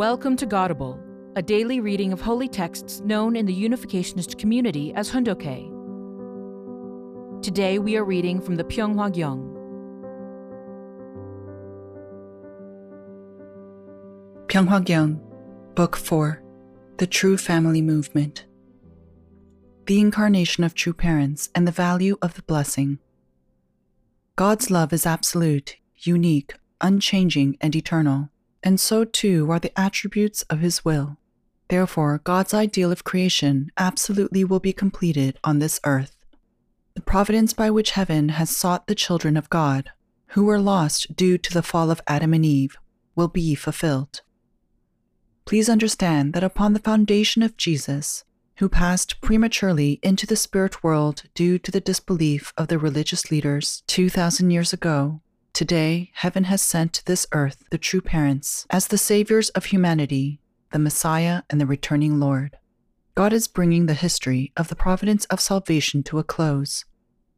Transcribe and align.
Welcome 0.00 0.34
to 0.36 0.46
Godable, 0.46 0.98
a 1.36 1.42
daily 1.42 1.78
reading 1.78 2.10
of 2.10 2.22
holy 2.22 2.48
texts 2.48 3.00
known 3.00 3.36
in 3.36 3.44
the 3.44 3.54
Unificationist 3.54 4.38
community 4.38 4.94
as 4.94 5.10
Hundoke. 5.10 5.68
Today 7.42 7.78
we 7.78 7.98
are 7.98 8.04
reading 8.06 8.40
from 8.40 8.56
the 8.56 8.64
Pyeonghwa 8.64 9.12
Gyeong. 9.12 9.42
Pyeonghwa 14.46 14.86
Gyeong, 14.86 15.20
Book 15.74 15.96
4 15.96 16.42
The 16.96 17.06
True 17.06 17.36
Family 17.36 17.82
Movement. 17.82 18.46
The 19.84 20.00
Incarnation 20.00 20.64
of 20.64 20.72
True 20.72 20.94
Parents 20.94 21.50
and 21.54 21.68
the 21.68 21.72
Value 21.72 22.16
of 22.22 22.36
the 22.36 22.42
Blessing. 22.44 23.00
God's 24.36 24.70
love 24.70 24.94
is 24.94 25.04
absolute, 25.04 25.76
unique, 25.98 26.54
unchanging, 26.80 27.58
and 27.60 27.76
eternal 27.76 28.30
and 28.62 28.78
so 28.78 29.04
too 29.04 29.50
are 29.50 29.58
the 29.58 29.78
attributes 29.78 30.42
of 30.42 30.60
His 30.60 30.84
will. 30.84 31.16
Therefore, 31.68 32.20
God's 32.24 32.52
ideal 32.52 32.90
of 32.90 33.04
creation 33.04 33.70
absolutely 33.76 34.44
will 34.44 34.60
be 34.60 34.72
completed 34.72 35.38
on 35.44 35.58
this 35.58 35.78
earth. 35.84 36.16
The 36.94 37.00
providence 37.00 37.52
by 37.52 37.70
which 37.70 37.92
heaven 37.92 38.30
has 38.30 38.54
sought 38.54 38.86
the 38.86 38.94
children 38.94 39.36
of 39.36 39.50
God, 39.50 39.90
who 40.28 40.44
were 40.44 40.60
lost 40.60 41.16
due 41.16 41.38
to 41.38 41.54
the 41.54 41.62
fall 41.62 41.90
of 41.90 42.02
Adam 42.06 42.34
and 42.34 42.44
Eve, 42.44 42.76
will 43.14 43.28
be 43.28 43.54
fulfilled. 43.54 44.22
Please 45.44 45.68
understand 45.68 46.32
that 46.32 46.44
upon 46.44 46.72
the 46.72 46.80
foundation 46.80 47.42
of 47.42 47.56
Jesus, 47.56 48.24
who 48.56 48.68
passed 48.68 49.20
prematurely 49.20 49.98
into 50.02 50.26
the 50.26 50.36
spirit 50.36 50.84
world 50.84 51.22
due 51.34 51.58
to 51.58 51.70
the 51.70 51.80
disbelief 51.80 52.52
of 52.58 52.68
the 52.68 52.78
religious 52.78 53.30
leaders 53.30 53.82
2,000 53.86 54.50
years 54.50 54.72
ago, 54.72 55.22
Today, 55.52 56.10
heaven 56.14 56.44
has 56.44 56.62
sent 56.62 56.92
to 56.94 57.04
this 57.04 57.26
earth 57.32 57.64
the 57.70 57.78
true 57.78 58.00
parents 58.00 58.66
as 58.70 58.88
the 58.88 58.98
saviors 58.98 59.50
of 59.50 59.66
humanity, 59.66 60.40
the 60.72 60.78
Messiah 60.78 61.42
and 61.50 61.60
the 61.60 61.66
returning 61.66 62.20
Lord. 62.20 62.56
God 63.14 63.32
is 63.32 63.48
bringing 63.48 63.86
the 63.86 63.94
history 63.94 64.52
of 64.56 64.68
the 64.68 64.76
providence 64.76 65.24
of 65.26 65.40
salvation 65.40 66.02
to 66.04 66.18
a 66.18 66.24
close. 66.24 66.84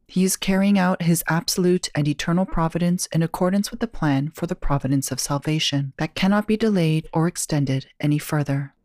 He 0.07 0.23
is 0.23 0.37
carrying 0.37 0.77
out 0.77 1.01
his 1.01 1.23
absolute 1.27 1.89
and 1.95 2.07
eternal 2.07 2.45
providence 2.45 3.07
in 3.07 3.23
accordance 3.23 3.71
with 3.71 3.79
the 3.79 3.87
plan 3.87 4.31
for 4.35 4.45
the 4.45 4.55
providence 4.55 5.11
of 5.11 5.19
salvation 5.19 5.93
that 5.97 6.15
cannot 6.15 6.47
be 6.47 6.55
delayed 6.55 7.09
or 7.13 7.27
extended 7.27 7.87
any 7.99 8.19
further. 8.19 8.75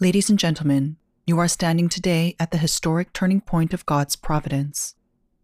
Ladies 0.00 0.30
and 0.30 0.38
gentlemen, 0.38 0.96
you 1.26 1.38
are 1.38 1.48
standing 1.48 1.88
today 1.88 2.34
at 2.40 2.50
the 2.50 2.58
historic 2.58 3.12
turning 3.12 3.40
point 3.40 3.74
of 3.74 3.84
God's 3.84 4.16
providence. 4.16 4.94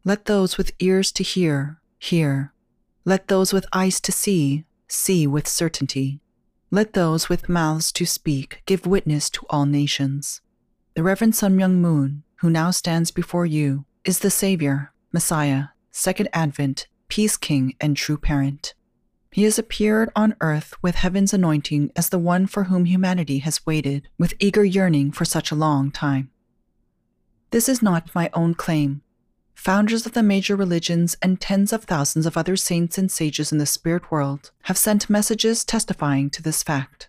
Let 0.05 0.25
those 0.25 0.57
with 0.57 0.73
ears 0.79 1.12
to 1.12 1.23
hear, 1.23 1.81
hear. 1.98 2.52
Let 3.05 3.27
those 3.27 3.53
with 3.53 3.67
eyes 3.72 4.00
to 4.03 4.12
see, 4.12 4.64
see 4.86 5.27
with 5.27 5.48
certainty. 5.48 6.20
Let 6.70 6.92
those 6.92 7.28
with 7.28 7.48
mouths 7.48 7.91
to 7.92 8.06
speak 8.06 8.62
give 8.64 8.86
witness 8.86 9.28
to 9.31 9.47
all 9.50 9.67
nations. 9.67 10.41
The 10.95 11.03
Reverend 11.03 11.34
Sun 11.34 11.56
Myung 11.56 11.78
Moon, 11.78 12.23
who 12.36 12.48
now 12.48 12.70
stands 12.70 13.11
before 13.11 13.45
you, 13.45 13.86
is 14.05 14.20
the 14.20 14.30
Savior, 14.30 14.92
Messiah, 15.12 15.69
Second 15.91 16.28
Advent, 16.33 16.86
Peace 17.08 17.36
King, 17.36 17.75
and 17.80 17.97
True 17.97 18.17
Parent. 18.17 18.75
He 19.33 19.42
has 19.45 19.58
appeared 19.58 20.11
on 20.14 20.36
earth 20.41 20.75
with 20.80 20.95
heaven's 20.95 21.34
anointing 21.34 21.91
as 21.97 22.11
the 22.11 22.19
one 22.19 22.47
for 22.47 22.64
whom 22.64 22.84
humanity 22.84 23.39
has 23.39 23.67
waited 23.67 24.08
with 24.19 24.34
eager 24.39 24.64
yearning 24.64 25.11
for 25.11 25.25
such 25.25 25.50
a 25.50 25.56
long 25.56 25.91
time. 25.91 26.30
This 27.50 27.69
is 27.69 27.83
not 27.83 28.14
my 28.14 28.30
own 28.33 28.55
claim, 28.55 29.03
founders 29.55 30.06
of 30.06 30.12
the 30.12 30.22
major 30.22 30.56
religions, 30.56 31.17
and 31.22 31.41
tens 31.41 31.72
of 31.72 31.84
thousands 31.84 32.27
of 32.27 32.36
other 32.36 32.56
saints 32.56 32.98
and 32.98 33.11
sages 33.11 33.53
in 33.53 33.58
the 33.58 33.67
spirit 33.67 34.11
world 34.11 34.50
have 34.62 34.78
sent 34.78 35.11
messages 35.11 35.64
testifying 35.64 36.31
to 36.31 36.42
this 36.42 36.62
fact. 36.62 37.08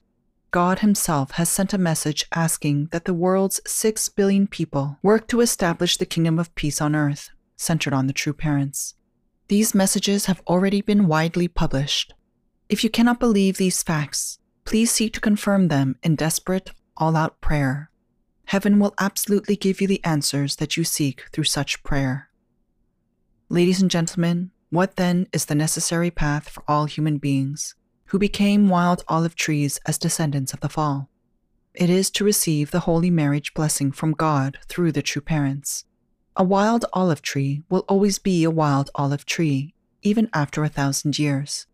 God 0.51 0.79
Himself 0.79 1.31
has 1.31 1.49
sent 1.49 1.73
a 1.73 1.79
message 1.79 2.25
asking 2.31 2.89
that 2.91 3.05
the 3.05 3.13
world's 3.13 3.59
six 3.65 4.07
billion 4.07 4.45
people 4.45 4.99
work 5.01 5.27
to 5.29 5.41
establish 5.41 5.97
the 5.97 6.05
kingdom 6.05 6.37
of 6.37 6.53
peace 6.53 6.79
on 6.79 6.95
earth, 6.95 7.31
centered 7.55 7.93
on 7.93 8.05
the 8.05 8.13
true 8.13 8.33
parents. 8.33 8.93
These 9.47 9.73
messages 9.73 10.27
have 10.27 10.43
already 10.47 10.81
been 10.81 11.07
widely 11.07 11.47
published. 11.47 12.13
If 12.69 12.83
you 12.83 12.89
cannot 12.89 13.19
believe 13.19 13.57
these 13.57 13.81
facts, 13.81 14.37
please 14.63 14.91
seek 14.91 15.13
to 15.13 15.19
confirm 15.19 15.69
them 15.69 15.95
in 16.03 16.15
desperate, 16.15 16.71
all 16.97 17.15
out 17.15 17.41
prayer. 17.41 17.89
Heaven 18.45 18.79
will 18.79 18.93
absolutely 18.99 19.55
give 19.55 19.81
you 19.81 19.87
the 19.87 20.03
answers 20.03 20.57
that 20.57 20.77
you 20.77 20.83
seek 20.83 21.23
through 21.31 21.45
such 21.45 21.81
prayer. 21.83 22.29
Ladies 23.53 23.83
and 23.83 23.91
gentlemen, 23.91 24.49
what 24.71 24.95
then 24.95 25.27
is 25.31 25.45
the 25.45 25.53
necessary 25.53 26.09
path 26.09 26.49
for 26.49 26.63
all 26.67 26.85
human 26.85 27.19
beings 27.19 27.75
who 28.05 28.17
became 28.17 28.67
wild 28.67 29.03
olive 29.07 29.35
trees 29.35 29.79
as 29.85 29.99
descendants 29.99 30.53
of 30.53 30.61
the 30.61 30.69
fall? 30.69 31.11
It 31.75 31.87
is 31.87 32.09
to 32.09 32.23
receive 32.23 32.71
the 32.71 32.79
holy 32.89 33.11
marriage 33.11 33.53
blessing 33.53 33.91
from 33.91 34.13
God 34.13 34.57
through 34.67 34.91
the 34.91 35.03
true 35.03 35.21
parents. 35.21 35.85
A 36.35 36.43
wild 36.43 36.85
olive 36.93 37.21
tree 37.21 37.61
will 37.69 37.85
always 37.87 38.17
be 38.17 38.43
a 38.43 38.49
wild 38.49 38.89
olive 38.95 39.23
tree, 39.23 39.75
even 40.01 40.31
after 40.33 40.63
a 40.63 40.67
thousand 40.67 41.19
years. 41.19 41.67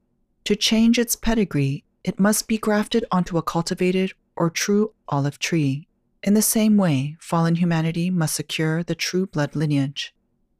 To 0.43 0.57
change 0.57 0.99
its 0.99 1.15
pedigree, 1.15 1.85
it 2.03 2.19
must 2.19 2.49
be 2.49 2.57
grafted 2.57 3.05
onto 3.09 3.37
a 3.37 3.41
cultivated 3.41 4.11
or 4.35 4.49
true 4.49 4.91
olive 5.07 5.39
tree. 5.39 5.87
In 6.23 6.33
the 6.33 6.41
same 6.41 6.75
way, 6.75 7.15
fallen 7.21 7.55
humanity 7.55 8.09
must 8.09 8.35
secure 8.35 8.83
the 8.83 8.95
true 8.95 9.25
blood 9.25 9.55
lineage. 9.55 10.13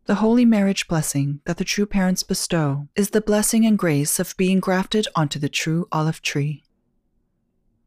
The 0.06 0.16
holy 0.16 0.46
marriage 0.46 0.88
blessing 0.88 1.42
that 1.46 1.58
the 1.58 1.64
true 1.64 1.86
parents 1.86 2.24
bestow 2.24 2.88
is 2.96 3.12
the 3.12 3.22
blessing 3.22 3.66
and 3.66 3.78
grace 3.78 4.20
of 4.20 4.36
being 4.38 4.60
grafted 4.60 5.08
onto 5.16 5.38
the 5.38 5.50
true 5.50 5.88
olive 5.92 6.22
tree. 6.22 6.64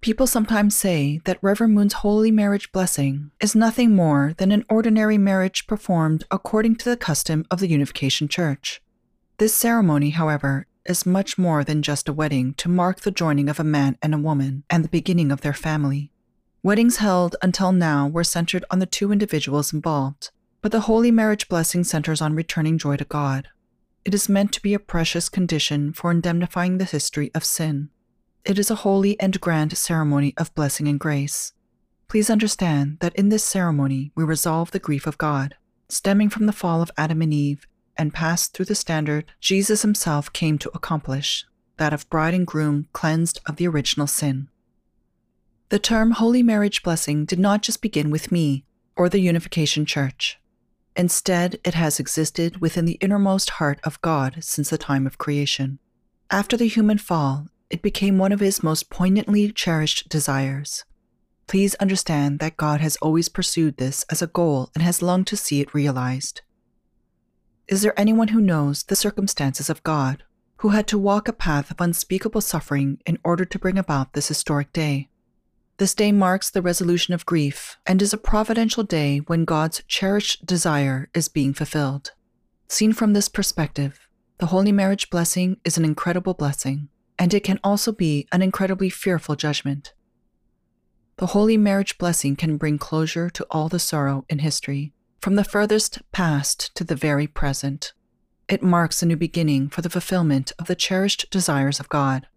People 0.00 0.26
sometimes 0.26 0.74
say 0.76 1.20
that 1.24 1.38
Reverend 1.42 1.74
Moon's 1.74 1.92
holy 1.94 2.32
marriage 2.32 2.72
blessing 2.72 3.30
is 3.40 3.54
nothing 3.54 3.94
more 3.94 4.34
than 4.36 4.50
an 4.50 4.64
ordinary 4.68 5.16
marriage 5.16 5.66
performed 5.68 6.24
according 6.28 6.74
to 6.76 6.90
the 6.90 6.96
custom 6.96 7.44
of 7.52 7.60
the 7.60 7.68
Unification 7.68 8.26
Church. 8.26 8.82
This 9.38 9.54
ceremony, 9.54 10.10
however, 10.10 10.66
is 10.84 11.06
much 11.06 11.38
more 11.38 11.62
than 11.62 11.82
just 11.82 12.08
a 12.08 12.12
wedding 12.12 12.54
to 12.54 12.68
mark 12.68 13.00
the 13.00 13.10
joining 13.12 13.48
of 13.48 13.60
a 13.60 13.64
man 13.64 13.96
and 14.02 14.12
a 14.12 14.18
woman 14.18 14.64
and 14.68 14.82
the 14.82 14.88
beginning 14.88 15.30
of 15.30 15.42
their 15.42 15.52
family. 15.52 16.10
Weddings 16.64 16.96
held 16.96 17.36
until 17.42 17.72
now 17.72 18.08
were 18.08 18.24
centered 18.24 18.64
on 18.70 18.80
the 18.80 18.86
two 18.86 19.12
individuals 19.12 19.72
involved, 19.72 20.30
but 20.62 20.70
the 20.70 20.80
holy 20.80 21.10
marriage 21.10 21.48
blessing 21.48 21.82
centers 21.82 22.22
on 22.22 22.34
returning 22.34 22.78
joy 22.78 22.96
to 22.96 23.04
God. 23.04 23.48
It 24.04 24.14
is 24.14 24.28
meant 24.28 24.52
to 24.52 24.62
be 24.62 24.74
a 24.74 24.78
precious 24.78 25.28
condition 25.28 25.92
for 25.92 26.10
indemnifying 26.10 26.78
the 26.78 26.84
history 26.84 27.32
of 27.34 27.44
sin. 27.44 27.90
It 28.44 28.58
is 28.58 28.70
a 28.70 28.76
holy 28.76 29.18
and 29.20 29.40
grand 29.40 29.76
ceremony 29.76 30.34
of 30.36 30.54
blessing 30.54 30.88
and 30.88 30.98
grace. 30.98 31.52
Please 32.08 32.30
understand 32.30 32.98
that 33.00 33.14
in 33.16 33.28
this 33.28 33.44
ceremony 33.44 34.12
we 34.14 34.24
resolve 34.24 34.70
the 34.70 34.78
grief 34.78 35.06
of 35.06 35.18
God, 35.18 35.56
stemming 35.88 36.30
from 36.30 36.46
the 36.46 36.52
fall 36.52 36.80
of 36.80 36.90
Adam 36.96 37.22
and 37.22 37.34
Eve, 37.34 37.66
and 37.96 38.14
pass 38.14 38.48
through 38.48 38.66
the 38.66 38.74
standard 38.74 39.24
Jesus 39.40 39.82
himself 39.82 40.32
came 40.32 40.58
to 40.58 40.70
accomplish 40.74 41.44
that 41.76 41.92
of 41.92 42.08
bride 42.08 42.34
and 42.34 42.46
groom 42.46 42.86
cleansed 42.92 43.40
of 43.46 43.56
the 43.56 43.66
original 43.66 44.06
sin. 44.06 44.48
The 45.70 45.78
term 45.78 46.12
holy 46.12 46.42
marriage 46.42 46.82
blessing 46.82 47.24
did 47.24 47.38
not 47.38 47.62
just 47.62 47.82
begin 47.82 48.10
with 48.10 48.30
me 48.30 48.64
or 48.94 49.08
the 49.08 49.20
Unification 49.20 49.86
Church. 49.86 50.38
Instead, 50.96 51.58
it 51.64 51.74
has 51.74 51.98
existed 51.98 52.60
within 52.60 52.84
the 52.84 52.98
innermost 53.00 53.50
heart 53.50 53.80
of 53.84 54.00
God 54.02 54.38
since 54.40 54.70
the 54.70 54.78
time 54.78 55.06
of 55.06 55.18
creation. 55.18 55.78
After 56.30 56.56
the 56.56 56.68
human 56.68 56.98
fall, 56.98 57.48
it 57.70 57.82
became 57.82 58.18
one 58.18 58.32
of 58.32 58.40
his 58.40 58.62
most 58.62 58.90
poignantly 58.90 59.50
cherished 59.50 60.08
desires. 60.08 60.84
Please 61.46 61.74
understand 61.76 62.38
that 62.38 62.56
God 62.56 62.80
has 62.80 62.96
always 62.96 63.28
pursued 63.28 63.76
this 63.76 64.04
as 64.10 64.22
a 64.22 64.26
goal 64.26 64.70
and 64.74 64.82
has 64.82 65.02
longed 65.02 65.26
to 65.28 65.36
see 65.36 65.60
it 65.60 65.74
realized. 65.74 66.42
Is 67.68 67.82
there 67.82 67.98
anyone 67.98 68.28
who 68.28 68.40
knows 68.40 68.82
the 68.82 68.96
circumstances 68.96 69.70
of 69.70 69.82
God, 69.82 70.24
who 70.58 70.70
had 70.70 70.86
to 70.88 70.98
walk 70.98 71.28
a 71.28 71.32
path 71.32 71.70
of 71.70 71.80
unspeakable 71.80 72.42
suffering 72.42 73.00
in 73.06 73.18
order 73.24 73.44
to 73.44 73.58
bring 73.58 73.78
about 73.78 74.12
this 74.12 74.28
historic 74.28 74.72
day? 74.72 75.08
This 75.82 75.94
day 75.94 76.12
marks 76.12 76.48
the 76.48 76.62
resolution 76.62 77.12
of 77.12 77.26
grief 77.26 77.76
and 77.84 78.00
is 78.00 78.12
a 78.12 78.16
providential 78.16 78.84
day 78.84 79.18
when 79.18 79.44
God's 79.44 79.82
cherished 79.88 80.46
desire 80.46 81.08
is 81.12 81.26
being 81.26 81.52
fulfilled. 81.52 82.12
Seen 82.68 82.92
from 82.92 83.14
this 83.14 83.28
perspective, 83.28 84.06
the 84.38 84.46
holy 84.46 84.70
marriage 84.70 85.10
blessing 85.10 85.56
is 85.64 85.76
an 85.76 85.84
incredible 85.84 86.34
blessing, 86.34 86.88
and 87.18 87.34
it 87.34 87.42
can 87.42 87.58
also 87.64 87.90
be 87.90 88.28
an 88.30 88.42
incredibly 88.42 88.90
fearful 88.90 89.34
judgment. 89.34 89.92
The 91.16 91.34
holy 91.34 91.56
marriage 91.56 91.98
blessing 91.98 92.36
can 92.36 92.58
bring 92.58 92.78
closure 92.78 93.28
to 93.30 93.44
all 93.50 93.68
the 93.68 93.80
sorrow 93.80 94.24
in 94.28 94.38
history, 94.38 94.92
from 95.18 95.34
the 95.34 95.42
furthest 95.42 95.98
past 96.12 96.72
to 96.76 96.84
the 96.84 96.94
very 96.94 97.26
present. 97.26 97.92
It 98.46 98.62
marks 98.62 99.02
a 99.02 99.06
new 99.06 99.16
beginning 99.16 99.70
for 99.70 99.82
the 99.82 99.90
fulfillment 99.90 100.52
of 100.60 100.68
the 100.68 100.76
cherished 100.76 101.28
desires 101.32 101.80
of 101.80 101.88
God. 101.88 102.28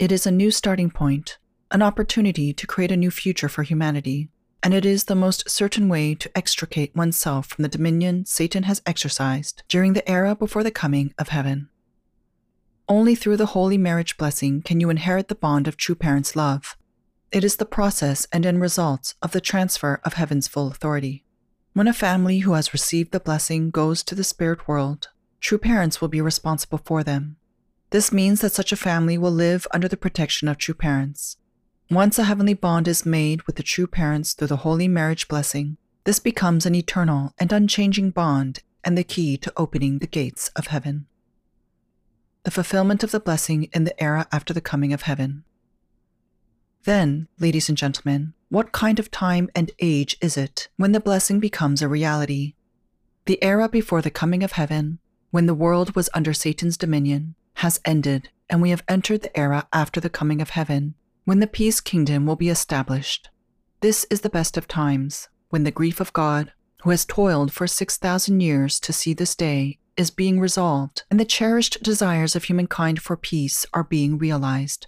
It 0.00 0.10
is 0.10 0.26
a 0.26 0.32
new 0.32 0.50
starting 0.50 0.90
point 0.90 1.38
an 1.70 1.82
opportunity 1.82 2.52
to 2.52 2.66
create 2.66 2.90
a 2.90 2.96
new 2.96 3.10
future 3.10 3.48
for 3.48 3.62
humanity, 3.62 4.30
and 4.62 4.72
it 4.72 4.86
is 4.86 5.04
the 5.04 5.14
most 5.14 5.48
certain 5.48 5.88
way 5.88 6.14
to 6.14 6.30
extricate 6.36 6.96
oneself 6.96 7.46
from 7.46 7.62
the 7.62 7.68
dominion 7.68 8.24
Satan 8.24 8.64
has 8.64 8.82
exercised 8.86 9.62
during 9.68 9.92
the 9.92 10.08
era 10.10 10.34
before 10.34 10.62
the 10.62 10.70
coming 10.70 11.12
of 11.18 11.28
heaven. 11.28 11.68
Only 12.88 13.14
through 13.14 13.36
the 13.36 13.46
holy 13.46 13.76
marriage 13.76 14.16
blessing 14.16 14.62
can 14.62 14.80
you 14.80 14.88
inherit 14.88 15.28
the 15.28 15.34
bond 15.34 15.68
of 15.68 15.76
true 15.76 15.94
parents' 15.94 16.34
love, 16.34 16.76
It 17.30 17.44
is 17.44 17.56
the 17.56 17.66
process 17.66 18.26
and 18.32 18.46
end 18.46 18.62
result 18.62 19.12
of 19.20 19.32
the 19.32 19.40
transfer 19.40 20.00
of 20.02 20.14
heaven's 20.14 20.48
full 20.48 20.68
authority. 20.68 21.24
When 21.74 21.86
a 21.86 21.92
family 21.92 22.38
who 22.38 22.54
has 22.54 22.72
received 22.72 23.12
the 23.12 23.20
blessing 23.20 23.70
goes 23.70 24.02
to 24.04 24.14
the 24.14 24.24
spirit 24.24 24.66
world, 24.66 25.08
true 25.40 25.58
parents 25.58 26.00
will 26.00 26.08
be 26.08 26.22
responsible 26.22 26.80
for 26.82 27.04
them. 27.04 27.36
This 27.90 28.12
means 28.12 28.40
that 28.40 28.52
such 28.52 28.72
a 28.72 28.76
family 28.76 29.18
will 29.18 29.30
live 29.30 29.66
under 29.74 29.88
the 29.88 29.96
protection 29.96 30.48
of 30.48 30.56
true 30.56 30.74
parents. 30.74 31.36
Once 31.90 32.18
a 32.18 32.24
heavenly 32.24 32.52
bond 32.52 32.86
is 32.86 33.06
made 33.06 33.42
with 33.44 33.56
the 33.56 33.62
true 33.62 33.86
parents 33.86 34.34
through 34.34 34.46
the 34.46 34.56
holy 34.56 34.86
marriage 34.86 35.26
blessing, 35.26 35.78
this 36.04 36.18
becomes 36.18 36.66
an 36.66 36.74
eternal 36.74 37.32
and 37.38 37.50
unchanging 37.50 38.10
bond 38.10 38.62
and 38.84 38.96
the 38.96 39.02
key 39.02 39.38
to 39.38 39.52
opening 39.56 39.98
the 39.98 40.06
gates 40.06 40.48
of 40.54 40.66
heaven. 40.66 41.06
The 42.42 42.50
fulfillment 42.50 43.02
of 43.02 43.10
the 43.10 43.20
blessing 43.20 43.70
in 43.72 43.84
the 43.84 44.02
era 44.02 44.26
after 44.30 44.52
the 44.52 44.60
coming 44.60 44.92
of 44.92 45.02
heaven. 45.02 45.44
Then, 46.84 47.26
ladies 47.38 47.70
and 47.70 47.78
gentlemen, 47.78 48.34
what 48.50 48.72
kind 48.72 48.98
of 48.98 49.10
time 49.10 49.48
and 49.54 49.70
age 49.78 50.18
is 50.20 50.36
it 50.36 50.68
when 50.76 50.92
the 50.92 51.00
blessing 51.00 51.40
becomes 51.40 51.80
a 51.80 51.88
reality? 51.88 52.54
The 53.24 53.42
era 53.42 53.66
before 53.66 54.02
the 54.02 54.10
coming 54.10 54.42
of 54.42 54.52
heaven, 54.52 54.98
when 55.30 55.46
the 55.46 55.54
world 55.54 55.96
was 55.96 56.10
under 56.12 56.34
Satan's 56.34 56.76
dominion, 56.76 57.34
has 57.54 57.80
ended, 57.86 58.28
and 58.50 58.60
we 58.60 58.70
have 58.70 58.84
entered 58.88 59.22
the 59.22 59.36
era 59.38 59.66
after 59.72 60.00
the 60.00 60.10
coming 60.10 60.42
of 60.42 60.50
heaven, 60.50 60.94
when 61.28 61.40
the 61.40 61.46
peace 61.46 61.78
kingdom 61.78 62.24
will 62.24 62.36
be 62.36 62.48
established. 62.48 63.28
This 63.82 64.06
is 64.08 64.22
the 64.22 64.30
best 64.30 64.56
of 64.56 64.66
times, 64.66 65.28
when 65.50 65.62
the 65.62 65.70
grief 65.70 66.00
of 66.00 66.14
God, 66.14 66.54
who 66.84 66.88
has 66.88 67.04
toiled 67.04 67.52
for 67.52 67.66
6,000 67.66 68.40
years 68.40 68.80
to 68.80 68.94
see 68.94 69.12
this 69.12 69.34
day, 69.34 69.78
is 69.94 70.10
being 70.10 70.40
resolved, 70.40 71.02
and 71.10 71.20
the 71.20 71.26
cherished 71.26 71.82
desires 71.82 72.34
of 72.34 72.44
humankind 72.44 73.02
for 73.02 73.14
peace 73.14 73.66
are 73.74 73.84
being 73.84 74.16
realized. 74.16 74.86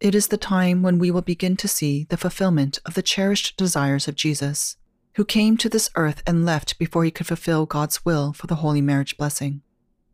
It 0.00 0.16
is 0.16 0.26
the 0.26 0.36
time 0.36 0.82
when 0.82 0.98
we 0.98 1.12
will 1.12 1.22
begin 1.22 1.56
to 1.58 1.68
see 1.68 2.08
the 2.10 2.16
fulfillment 2.16 2.80
of 2.84 2.94
the 2.94 3.00
cherished 3.00 3.56
desires 3.56 4.08
of 4.08 4.16
Jesus, 4.16 4.78
who 5.12 5.24
came 5.24 5.56
to 5.58 5.68
this 5.68 5.90
earth 5.94 6.24
and 6.26 6.44
left 6.44 6.76
before 6.76 7.04
he 7.04 7.12
could 7.12 7.28
fulfill 7.28 7.66
God's 7.66 8.04
will 8.04 8.32
for 8.32 8.48
the 8.48 8.56
holy 8.56 8.80
marriage 8.80 9.16
blessing. 9.16 9.62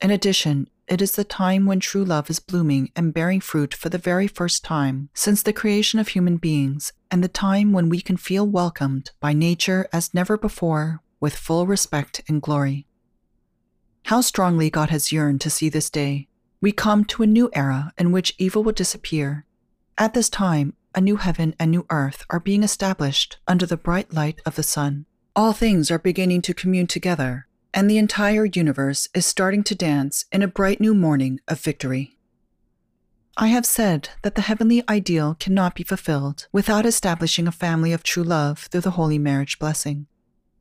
In 0.02 0.10
addition, 0.10 0.68
it 0.90 1.00
is 1.00 1.12
the 1.12 1.24
time 1.24 1.64
when 1.64 1.80
true 1.80 2.04
love 2.04 2.28
is 2.28 2.40
blooming 2.40 2.90
and 2.94 3.14
bearing 3.14 3.40
fruit 3.40 3.72
for 3.72 3.88
the 3.88 3.96
very 3.96 4.26
first 4.26 4.62
time 4.64 5.08
since 5.14 5.42
the 5.42 5.52
creation 5.52 5.98
of 5.98 6.08
human 6.08 6.36
beings, 6.36 6.92
and 7.10 7.24
the 7.24 7.28
time 7.28 7.72
when 7.72 7.88
we 7.88 8.02
can 8.02 8.18
feel 8.18 8.46
welcomed 8.46 9.12
by 9.20 9.32
nature 9.32 9.88
as 9.92 10.12
never 10.12 10.36
before 10.36 11.00
with 11.20 11.34
full 11.34 11.66
respect 11.66 12.20
and 12.28 12.42
glory. 12.42 12.86
How 14.04 14.20
strongly 14.20 14.68
God 14.68 14.90
has 14.90 15.12
yearned 15.12 15.40
to 15.40 15.50
see 15.50 15.68
this 15.68 15.88
day. 15.88 16.28
We 16.60 16.72
come 16.72 17.06
to 17.06 17.22
a 17.22 17.26
new 17.26 17.48
era 17.54 17.92
in 17.96 18.12
which 18.12 18.34
evil 18.36 18.62
will 18.62 18.72
disappear 18.72 19.46
at 20.00 20.14
this 20.14 20.30
time, 20.30 20.72
a 20.94 21.00
new 21.02 21.16
heaven 21.16 21.54
and 21.60 21.70
new 21.70 21.84
earth 21.90 22.24
are 22.30 22.40
being 22.40 22.62
established 22.62 23.36
under 23.46 23.66
the 23.66 23.76
bright 23.76 24.14
light 24.14 24.40
of 24.46 24.56
the 24.56 24.62
sun. 24.62 25.04
All 25.36 25.52
things 25.52 25.90
are 25.90 25.98
beginning 25.98 26.40
to 26.42 26.54
commune 26.54 26.86
together, 26.86 27.46
and 27.72 27.88
the 27.88 27.98
entire 27.98 28.44
universe 28.44 29.08
is 29.14 29.26
starting 29.26 29.62
to 29.64 29.74
dance 29.74 30.24
in 30.32 30.42
a 30.42 30.48
bright 30.48 30.80
new 30.80 30.94
morning 30.94 31.40
of 31.48 31.60
victory. 31.60 32.16
I 33.36 33.48
have 33.48 33.64
said 33.64 34.10
that 34.22 34.34
the 34.34 34.42
heavenly 34.42 34.82
ideal 34.88 35.36
cannot 35.38 35.74
be 35.74 35.84
fulfilled 35.84 36.48
without 36.52 36.84
establishing 36.84 37.46
a 37.46 37.52
family 37.52 37.92
of 37.92 38.02
true 38.02 38.24
love 38.24 38.68
through 38.70 38.82
the 38.82 38.92
holy 38.92 39.18
marriage 39.18 39.58
blessing. 39.58 40.06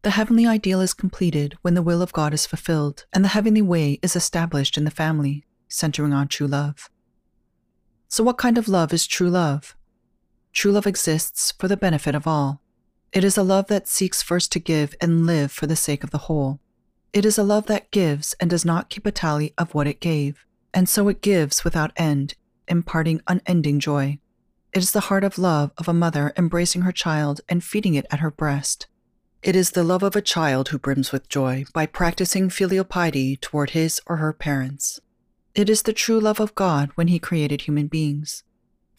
The 0.02 0.12
heavenly 0.12 0.48
ideal 0.48 0.80
is 0.80 0.94
completed 0.94 1.58
when 1.62 1.74
the 1.74 1.82
will 1.82 2.02
of 2.02 2.14
God 2.14 2.34
is 2.34 2.46
fulfilled 2.46 3.06
and 3.12 3.24
the 3.24 3.30
heavenly 3.30 3.62
way 3.62 4.00
is 4.02 4.16
established 4.16 4.78
in 4.78 4.86
the 4.86 4.92
family, 4.92 5.44
centering 5.68 6.14
on 6.14 6.30
true 6.30 6.48
love. 6.48 6.90
So, 8.08 8.24
what 8.24 8.38
kind 8.38 8.58
of 8.58 8.70
love 8.70 8.94
is 8.94 9.06
true 9.06 9.30
love? 9.30 9.76
True 10.54 10.72
love 10.72 10.88
exists 10.88 11.52
for 11.52 11.68
the 11.68 11.78
benefit 11.78 12.16
of 12.16 12.26
all. 12.26 12.62
It 13.12 13.24
is 13.24 13.38
a 13.38 13.44
love 13.44 13.68
that 13.68 13.88
seeks 13.88 14.22
first 14.22 14.52
to 14.54 14.60
give 14.60 14.96
and 15.02 15.26
live 15.26 15.52
for 15.52 15.68
the 15.68 15.76
sake 15.76 16.04
of 16.04 16.12
the 16.12 16.18
whole. 16.30 16.60
It 17.12 17.26
is 17.26 17.38
a 17.38 17.44
love 17.44 17.66
that 17.66 17.92
gives 17.92 18.36
and 18.40 18.50
does 18.50 18.64
not 18.64 18.90
keep 18.90 19.06
a 19.06 19.12
tally 19.12 19.54
of 19.58 19.74
what 19.74 19.88
it 19.88 20.00
gave, 20.00 20.46
and 20.74 20.88
so 20.88 21.08
it 21.08 21.22
gives 21.22 21.64
without 21.64 21.92
end, 21.98 22.36
imparting 22.68 23.22
unending 23.28 23.80
joy. 23.80 24.20
It 24.74 24.84
is 24.84 24.92
the 24.92 25.08
heart 25.10 25.24
of 25.24 25.40
love 25.40 25.72
of 25.78 25.88
a 25.88 25.94
mother 25.94 26.34
embracing 26.38 26.84
her 26.84 26.92
child 26.92 27.42
and 27.50 27.64
feeding 27.64 27.96
it 27.96 28.06
at 28.12 28.20
her 28.20 28.30
breast. 28.30 28.86
It 29.42 29.56
is 29.56 29.72
the 29.72 29.84
love 29.84 30.04
of 30.04 30.16
a 30.16 30.22
child 30.22 30.70
who 30.70 30.78
brims 30.78 31.12
with 31.12 31.30
joy 31.30 31.66
by 31.74 31.86
practicing 31.86 32.50
filial 32.50 32.84
piety 32.84 33.38
toward 33.38 33.72
his 33.72 34.00
or 34.06 34.18
her 34.18 34.34
parents. 34.34 35.00
It 35.56 35.70
is 35.70 35.82
the 35.82 35.94
true 35.94 36.20
love 36.20 36.40
of 36.40 36.56
God 36.56 36.92
when 36.96 37.08
He 37.08 37.20
created 37.20 37.62
human 37.62 37.88
beings. 37.88 38.44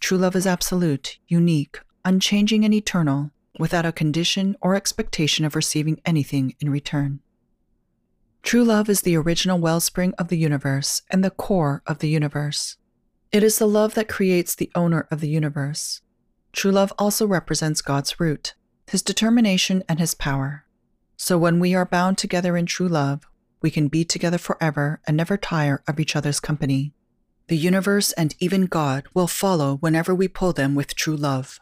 True 0.01 0.19
love 0.19 0.35
is 0.35 0.47
absolute, 0.47 1.19
unique, 1.29 1.81
unchanging, 2.05 2.65
and 2.65 2.75
eternal, 2.75 3.31
without 3.59 3.87
a 3.87 3.93
condition 3.93 4.57
or 4.61 4.75
expectation 4.75 5.45
of 5.45 5.55
receiving 5.55 6.01
anything 6.05 6.55
in 6.59 6.69
return. 6.69 7.21
True 8.42 8.64
love 8.64 8.88
is 8.88 9.02
the 9.02 9.16
original 9.16 9.58
wellspring 9.58 10.14
of 10.19 10.28
the 10.28 10.38
universe 10.38 11.02
and 11.10 11.22
the 11.22 11.31
core 11.31 11.82
of 11.87 11.98
the 11.98 12.08
universe. 12.08 12.76
It 13.32 13.42
is 13.42 13.58
the 13.58 13.69
love 13.69 13.94
that 13.94 14.08
creates 14.08 14.54
the 14.54 14.70
owner 14.75 15.06
of 15.10 15.20
the 15.20 15.28
universe. 15.28 16.00
True 16.52 16.72
love 16.72 16.92
also 16.98 17.26
represents 17.26 17.82
God's 17.82 18.19
root, 18.19 18.54
His 18.88 19.02
determination, 19.02 19.84
and 19.88 20.00
His 20.00 20.14
power. 20.14 20.64
So 21.16 21.38
when 21.38 21.60
we 21.60 21.75
are 21.75 21.84
bound 21.84 22.19
together 22.19 22.56
in 22.56 22.66
true 22.66 22.88
love, 22.88 23.28
we 23.62 23.70
can 23.70 23.88
be 23.88 24.04
together 24.04 24.38
forever 24.38 25.00
and 25.06 25.16
never 25.16 25.37
tire 25.37 25.82
of 25.87 26.00
each 26.00 26.16
other's 26.16 26.40
company. 26.40 26.94
The 27.48 27.58
universe 27.58 28.12
and 28.12 28.34
even 28.38 28.66
God 28.66 29.04
will 29.12 29.26
follow 29.26 29.76
whenever 29.76 30.14
we 30.14 30.28
pull 30.28 30.52
them 30.52 30.75
with 30.75 30.94
true 30.94 31.16
love. 31.16 31.60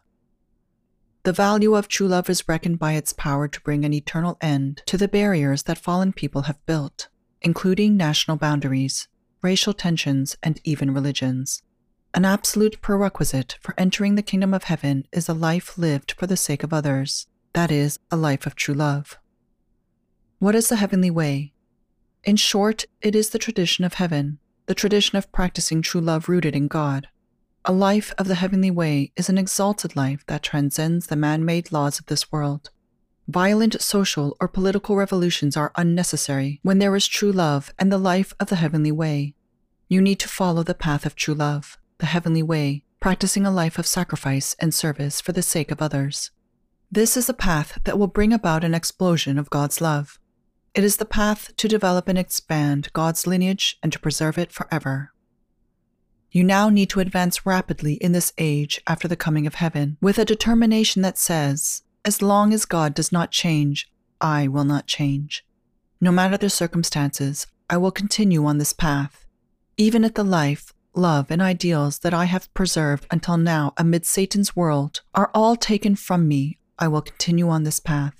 The 1.29 1.33
value 1.35 1.75
of 1.75 1.89
true 1.89 2.09
love 2.09 2.31
is 2.31 2.49
reckoned 2.49 2.79
by 2.79 2.93
its 2.95 3.13
power 3.13 3.49
to 3.49 3.61
bring 3.61 3.85
an 3.85 3.93
eternal 3.93 4.39
end 4.41 4.81
to 4.87 4.97
the 4.97 5.09
barriers 5.09 5.65
that 5.65 5.77
fallen 5.77 6.15
people 6.15 6.45
have 6.45 6.65
built, 6.65 7.09
including 7.43 7.99
national 7.99 8.39
boundaries, 8.39 9.09
racial 9.43 9.75
tensions, 9.75 10.39
and 10.43 10.59
even 10.65 10.95
religions. 10.95 11.63
An 12.15 12.25
absolute 12.25 12.81
prerequisite 12.81 13.59
for 13.61 13.75
entering 13.77 14.15
the 14.15 14.23
kingdom 14.23 14.55
of 14.55 14.65
heaven 14.65 15.05
is 15.13 15.29
a 15.29 15.35
life 15.35 15.77
lived 15.77 16.13
for 16.13 16.27
the 16.27 16.35
sake 16.35 16.63
of 16.63 16.73
others, 16.73 17.27
that 17.53 17.71
is, 17.71 17.99
a 18.11 18.17
life 18.17 18.47
of 18.47 18.55
true 18.55 18.75
love. 18.75 19.19
What 20.39 20.55
is 20.55 20.71
the 20.71 20.77
heavenly 20.77 21.11
way? 21.11 21.53
In 22.25 22.37
short, 22.37 22.87
it 23.03 23.15
is 23.15 23.29
the 23.29 23.39
tradition 23.39 23.85
of 23.85 23.93
heaven, 23.93 24.39
the 24.65 24.75
tradition 24.75 25.19
of 25.19 25.31
practicing 25.31 25.83
true 25.83 26.01
love 26.01 26.31
rooted 26.31 26.57
in 26.57 26.69
God. 26.69 27.09
A 27.71 27.73
life 27.73 28.15
of 28.17 28.29
the 28.29 28.37
heavenly 28.37 28.71
way 28.71 29.13
is 29.15 29.29
an 29.29 29.37
exalted 29.37 29.95
life 29.95 30.25
that 30.27 30.43
transcends 30.43 31.09
the 31.09 31.17
man 31.17 31.45
made 31.45 31.71
laws 31.71 31.99
of 31.99 32.07
this 32.07 32.33
world. 32.33 32.71
Violent 33.29 33.83
social 33.83 34.35
or 34.41 34.49
political 34.49 34.97
revolutions 34.97 35.55
are 35.55 35.71
unnecessary 35.77 36.61
when 36.63 36.79
there 36.79 36.97
is 36.97 37.07
true 37.07 37.31
love 37.31 37.75
and 37.79 37.93
the 37.93 37.99
life 37.99 38.33
of 38.41 38.49
the 38.49 38.57
heavenly 38.57 38.91
way. 38.91 39.35
You 39.87 40.01
need 40.01 40.19
to 40.21 40.29
follow 40.29 40.63
the 40.63 40.73
path 40.73 41.05
of 41.05 41.15
true 41.15 41.35
love, 41.35 41.77
the 41.99 42.07
heavenly 42.07 42.43
way, 42.43 42.85
practicing 43.01 43.45
a 43.45 43.51
life 43.51 43.79
of 43.79 43.87
sacrifice 43.87 44.57
and 44.59 44.73
service 44.73 45.21
for 45.21 45.33
the 45.33 45.43
sake 45.43 45.71
of 45.71 45.83
others. 45.83 46.31
This 46.91 47.19
is 47.19 47.29
a 47.29 47.35
path 47.35 47.81
that 47.85 47.99
will 47.99 48.07
bring 48.07 48.33
about 48.33 48.65
an 48.65 48.73
explosion 48.73 49.39
of 49.39 49.51
God's 49.51 49.83
love. 49.83 50.19
It 50.75 50.85
is 50.85 50.97
the 50.97 51.05
path 51.05 51.55
to 51.59 51.69
develop 51.69 52.09
and 52.09 52.19
expand 52.19 52.91
God's 52.95 53.27
lineage 53.27 53.79
and 53.83 53.93
to 53.93 54.01
preserve 54.01 54.39
it 54.39 54.53
forever. 54.53 55.13
You 56.31 56.45
now 56.45 56.69
need 56.69 56.91
to 56.91 57.01
advance 57.01 57.47
rapidly 57.47 57.95
in 57.95 58.13
this 58.13 58.33
age 58.37 58.81
after 58.87 59.09
the 59.09 59.17
coming 59.17 59.47
of 59.47 59.55
heaven 59.55 59.97
with 60.01 60.19
a 60.19 60.25
determination 60.25 61.01
that 61.03 61.17
says, 61.17 61.83
As 62.05 62.21
long 62.21 62.53
as 62.53 62.67
God 62.67 62.95
does 62.95 63.11
not 63.11 63.31
change, 63.31 63.91
I 64.21 64.47
will 64.47 64.65
not 64.65 64.87
change. 64.87 65.47
No 66.01 66.13
matter 66.13 66.37
the 66.37 66.51
circumstances, 66.51 67.47
I 67.71 67.77
will 67.79 67.91
continue 67.91 68.45
on 68.45 68.59
this 68.59 68.73
path. 68.73 69.27
Even 69.77 70.05
if 70.05 70.15
the 70.15 70.25
life, 70.25 70.73
love, 70.95 71.31
and 71.31 71.41
ideals 71.41 72.01
that 72.01 72.15
I 72.15 72.27
have 72.27 72.53
preserved 72.53 73.07
until 73.11 73.37
now 73.37 73.73
amid 73.77 74.05
Satan's 74.05 74.55
world 74.55 75.01
are 75.15 75.31
all 75.35 75.57
taken 75.57 75.97
from 75.97 76.29
me, 76.29 76.59
I 76.79 76.89
will 76.89 77.03
continue 77.03 77.49
on 77.49 77.65
this 77.65 77.81
path. 77.81 78.15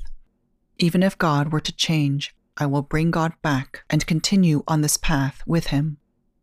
Even 0.79 1.03
if 1.03 1.19
God 1.19 1.53
were 1.53 1.61
to 1.61 1.73
change, 1.73 2.35
I 2.57 2.67
will 2.67 2.83
bring 2.83 3.11
God 3.11 3.35
back 3.43 3.85
and 3.91 4.07
continue 4.07 4.63
on 4.67 4.81
this 4.81 4.97
path 4.97 5.43
with 5.47 5.69
him. 5.69 5.99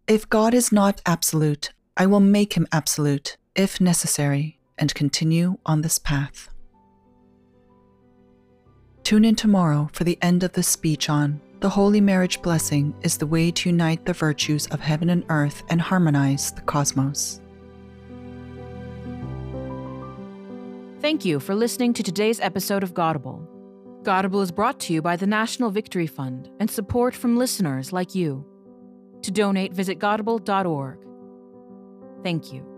If 0.07 0.29
God 0.29 0.53
is 0.53 0.71
not 0.71 1.01
absolute, 1.07 1.73
I 1.97 2.05
will 2.05 2.19
make 2.19 2.53
him 2.53 2.67
absolute, 2.71 3.37
if 3.55 3.81
necessary, 3.81 4.59
and 4.77 4.93
continue 4.93 5.57
on 5.65 5.81
this 5.81 5.97
path. 5.97 6.49
Tune 9.01 9.25
in 9.25 9.35
tomorrow 9.35 9.89
for 9.93 10.03
the 10.03 10.19
end 10.21 10.43
of 10.43 10.51
the 10.53 10.61
speech 10.61 11.09
on 11.09 11.41
The 11.61 11.69
Holy 11.69 12.01
Marriage 12.01 12.39
Blessing 12.43 12.93
is 13.01 13.17
the 13.17 13.25
way 13.25 13.49
to 13.49 13.69
unite 13.69 14.05
the 14.05 14.13
virtues 14.13 14.67
of 14.67 14.79
heaven 14.79 15.09
and 15.09 15.25
earth 15.29 15.63
and 15.69 15.81
harmonize 15.81 16.51
the 16.51 16.61
cosmos. 16.61 17.41
Thank 21.01 21.25
you 21.25 21.39
for 21.39 21.55
listening 21.55 21.93
to 21.93 22.03
today's 22.03 22.39
episode 22.39 22.83
of 22.83 22.93
Godable. 22.93 23.47
Godable 24.03 24.43
is 24.43 24.51
brought 24.51 24.79
to 24.81 24.93
you 24.93 25.01
by 25.01 25.15
the 25.15 25.25
National 25.25 25.71
Victory 25.71 26.05
Fund 26.05 26.51
and 26.59 26.69
support 26.69 27.15
from 27.15 27.37
listeners 27.37 27.91
like 27.91 28.13
you. 28.13 28.45
To 29.25 29.31
donate, 29.31 29.73
visit 29.73 29.97
godable.org. 29.97 30.99
Thank 32.21 32.53
you. 32.53 32.74